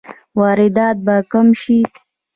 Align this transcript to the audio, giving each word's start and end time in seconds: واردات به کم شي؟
واردات 0.39 0.97
به 1.05 1.15
کم 1.31 1.47
شي؟ 1.61 1.77